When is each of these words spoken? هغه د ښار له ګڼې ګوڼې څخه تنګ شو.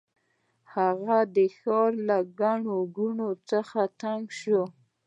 هغه 0.73 1.17
د 1.35 1.37
ښار 1.57 1.91
له 2.07 2.17
ګڼې 2.39 2.77
ګوڼې 2.95 3.29
څخه 3.49 3.79
تنګ 4.01 4.23
شو. 4.39 4.61